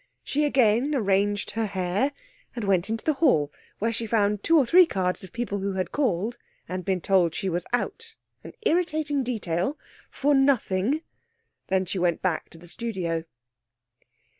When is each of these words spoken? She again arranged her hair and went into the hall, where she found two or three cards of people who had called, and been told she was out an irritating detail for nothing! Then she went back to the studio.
She 0.23 0.45
again 0.45 0.95
arranged 0.95 1.51
her 1.51 1.67
hair 1.67 2.11
and 2.55 2.63
went 2.63 2.89
into 2.89 3.05
the 3.05 3.13
hall, 3.21 3.51
where 3.77 3.93
she 3.93 4.07
found 4.07 4.41
two 4.41 4.57
or 4.57 4.65
three 4.65 4.87
cards 4.87 5.23
of 5.23 5.31
people 5.31 5.59
who 5.59 5.73
had 5.73 5.91
called, 5.91 6.39
and 6.67 6.83
been 6.83 7.01
told 7.01 7.35
she 7.35 7.49
was 7.49 7.67
out 7.71 8.15
an 8.43 8.53
irritating 8.65 9.21
detail 9.21 9.77
for 10.09 10.33
nothing! 10.33 11.03
Then 11.67 11.85
she 11.85 11.99
went 11.99 12.23
back 12.23 12.49
to 12.49 12.57
the 12.57 12.67
studio. 12.67 13.25